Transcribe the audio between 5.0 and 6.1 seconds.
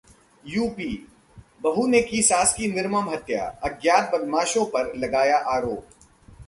लगाया आरोप